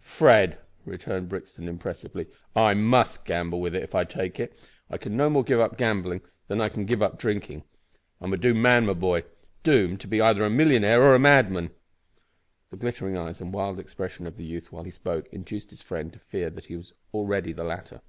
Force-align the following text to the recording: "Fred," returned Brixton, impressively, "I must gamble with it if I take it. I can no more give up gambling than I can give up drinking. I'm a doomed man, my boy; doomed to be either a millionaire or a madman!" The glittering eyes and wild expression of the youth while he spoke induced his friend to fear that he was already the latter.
"Fred," 0.00 0.58
returned 0.84 1.28
Brixton, 1.28 1.68
impressively, 1.68 2.26
"I 2.56 2.74
must 2.74 3.24
gamble 3.24 3.60
with 3.60 3.72
it 3.72 3.84
if 3.84 3.94
I 3.94 4.02
take 4.02 4.40
it. 4.40 4.58
I 4.90 4.98
can 4.98 5.16
no 5.16 5.30
more 5.30 5.44
give 5.44 5.60
up 5.60 5.78
gambling 5.78 6.22
than 6.48 6.60
I 6.60 6.68
can 6.68 6.86
give 6.86 7.02
up 7.02 7.20
drinking. 7.20 7.62
I'm 8.20 8.32
a 8.32 8.36
doomed 8.36 8.60
man, 8.64 8.86
my 8.86 8.94
boy; 8.94 9.22
doomed 9.62 10.00
to 10.00 10.08
be 10.08 10.20
either 10.20 10.42
a 10.44 10.50
millionaire 10.50 11.00
or 11.04 11.14
a 11.14 11.20
madman!" 11.20 11.70
The 12.70 12.78
glittering 12.78 13.16
eyes 13.16 13.40
and 13.40 13.54
wild 13.54 13.78
expression 13.78 14.26
of 14.26 14.36
the 14.36 14.44
youth 14.44 14.72
while 14.72 14.82
he 14.82 14.90
spoke 14.90 15.28
induced 15.30 15.70
his 15.70 15.82
friend 15.82 16.12
to 16.14 16.18
fear 16.18 16.50
that 16.50 16.64
he 16.66 16.74
was 16.76 16.92
already 17.14 17.52
the 17.52 17.62
latter. 17.62 18.00